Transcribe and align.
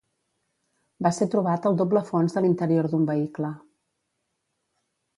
Va 1.07 1.11
ser 1.17 1.27
trobat 1.35 1.67
al 1.71 1.77
doble 1.83 2.03
fons 2.09 2.39
de 2.39 2.45
l'interior 2.47 2.91
d'un 2.95 3.07
vehicle. 3.13 3.55